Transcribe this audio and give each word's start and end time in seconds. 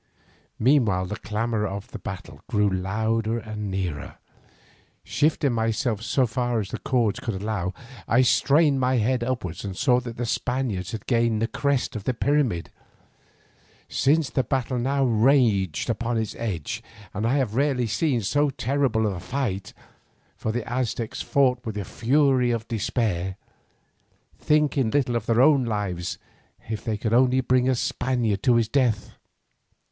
Meanwhile 0.57 1.05
the 1.05 1.15
clamour 1.15 1.67
of 1.67 1.95
battle 2.01 2.41
grew 2.49 2.67
louder 2.67 3.37
and 3.37 3.69
nearer. 3.69 4.17
Shifting 5.03 5.53
myself 5.53 6.01
so 6.01 6.25
far 6.25 6.59
as 6.59 6.69
the 6.69 6.79
cords 6.79 7.21
would 7.21 7.39
allow, 7.39 7.75
I 8.07 8.23
strained 8.23 8.79
my 8.79 8.95
head 8.95 9.23
upwards 9.23 9.63
and 9.63 9.77
saw 9.77 9.99
that 9.99 10.17
the 10.17 10.25
Spaniards 10.25 10.91
had 10.93 11.05
gained 11.05 11.39
the 11.39 11.47
crest 11.47 11.95
of 11.95 12.05
the 12.05 12.15
pyramid, 12.15 12.71
since 13.89 14.31
the 14.31 14.43
battle 14.43 14.79
now 14.79 15.03
raged 15.05 15.87
upon 15.87 16.17
its 16.17 16.33
edge, 16.39 16.81
and 17.13 17.27
I 17.27 17.35
have 17.37 17.53
rarely 17.53 17.85
seen 17.85 18.21
so 18.23 18.49
terrible 18.49 19.05
a 19.05 19.19
fight, 19.19 19.71
for 20.35 20.51
the 20.51 20.67
Aztecs 20.67 21.21
fought 21.21 21.63
with 21.63 21.75
the 21.75 21.85
fury 21.85 22.49
of 22.49 22.67
despair, 22.67 23.37
thinking 24.39 24.89
little 24.89 25.15
of 25.15 25.27
their 25.27 25.43
own 25.43 25.63
lives 25.63 26.17
if 26.67 26.83
they 26.83 26.97
could 26.97 27.13
only 27.13 27.39
bring 27.41 27.69
a 27.69 27.75
Spaniard 27.75 28.41
to 28.41 28.55
his 28.55 28.67
death. 28.67 29.11